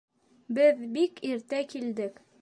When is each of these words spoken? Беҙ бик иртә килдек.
Беҙ 0.59 0.81
бик 0.97 1.23
иртә 1.33 1.63
килдек. 1.75 2.23